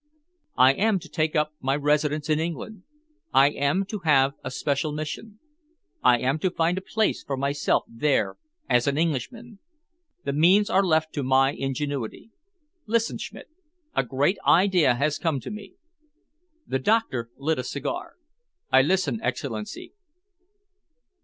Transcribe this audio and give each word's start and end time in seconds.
"I 0.57 0.73
am 0.73 0.97
to 0.97 1.07
take 1.09 1.35
up 1.35 1.53
my 1.61 1.75
residence 1.75 2.27
in 2.27 2.39
England. 2.39 2.81
I 3.35 3.51
am 3.51 3.85
to 3.85 3.99
have 3.99 4.33
a 4.43 4.49
special 4.49 4.91
mission. 4.91 5.37
I 6.01 6.17
am 6.17 6.39
to 6.39 6.49
find 6.49 6.79
a 6.79 6.81
place 6.81 7.23
for 7.23 7.37
myself 7.37 7.83
there 7.87 8.37
as 8.67 8.87
an 8.87 8.97
Englishman. 8.97 9.59
The 10.25 10.33
means 10.33 10.71
are 10.71 10.83
left 10.83 11.13
to 11.13 11.21
my 11.23 11.51
ingenuity. 11.53 12.31
Listen, 12.87 13.19
Schmidt. 13.19 13.49
A 13.95 14.03
great 14.03 14.39
idea 14.43 14.95
has 14.95 15.19
come 15.19 15.39
to 15.41 15.51
me." 15.51 15.75
The 16.65 16.79
doctor 16.79 17.29
lit 17.37 17.59
a 17.59 17.63
cigar. 17.63 18.15
"I 18.71 18.81
listen, 18.81 19.19
Excellency." 19.21 19.93